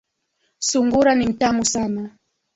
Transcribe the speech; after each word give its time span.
Sungura 0.59 1.15
ni 1.15 1.27
mtamu 1.27 1.65
sana 1.65 2.09